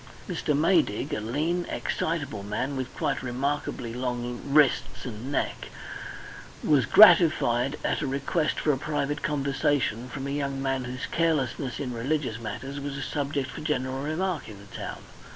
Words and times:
Mr. 0.27 0.57
Maydig, 0.57 1.13
a 1.13 1.19
lean, 1.21 1.63
excitable 1.69 2.41
man 2.41 2.75
with 2.75 2.91
quite 2.95 3.21
remarkably 3.21 3.93
long 3.93 4.41
wrists 4.47 5.05
and 5.05 5.31
neck, 5.31 5.67
was 6.63 6.87
gratified 6.87 7.77
at 7.85 8.01
a 8.01 8.07
request 8.07 8.59
for 8.59 8.71
a 8.71 8.79
private 8.79 9.21
conversation 9.21 10.09
from 10.09 10.25
a 10.25 10.31
young 10.31 10.59
man 10.59 10.85
whose 10.85 11.05
carelessness 11.05 11.79
in 11.79 11.93
religious 11.93 12.39
matters 12.39 12.79
was 12.79 12.97
a 12.97 13.03
subject 13.03 13.51
for 13.51 13.61
general 13.61 14.01
remark 14.01 14.49
in 14.49 14.57
the 14.57 14.75
town. 14.75 15.03